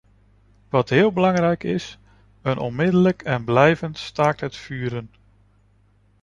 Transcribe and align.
Wat 0.69 0.89
heel 0.89 1.11
belangrijk 1.11 1.63
is: 1.63 1.99
een 2.41 2.57
onmiddellijk 2.57 3.21
en 3.21 3.43
blijvend 3.43 3.97
staakt-het-vuren. 3.97 5.09